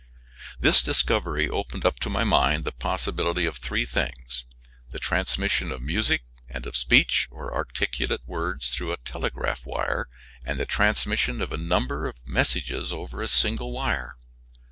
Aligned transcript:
This 0.59 0.81
discovery 0.81 1.47
opened 1.47 1.85
up 1.85 1.99
to 1.99 2.09
my 2.09 2.23
mind 2.23 2.63
the 2.63 2.71
possibility 2.71 3.45
of 3.45 3.57
three 3.57 3.85
things 3.85 4.45
the 4.89 4.97
transmission 4.97 5.71
of 5.71 5.79
music 5.79 6.23
and 6.49 6.65
of 6.65 6.75
speech 6.75 7.27
or 7.29 7.53
articulate 7.53 8.21
words 8.25 8.69
through 8.71 8.93
a 8.93 8.97
telegraph 8.97 9.63
wire, 9.67 10.09
and 10.43 10.59
the 10.59 10.65
transmission 10.65 11.39
of 11.39 11.53
a 11.53 11.55
number 11.57 12.07
of 12.07 12.27
messages 12.27 12.91
over 12.91 13.21
a 13.21 13.27
single 13.27 13.71
wire. 13.71 14.15